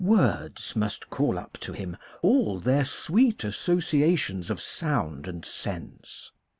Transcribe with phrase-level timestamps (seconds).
[0.03, 6.31] Words must call up to him all their sweet associa tions of sound and sense.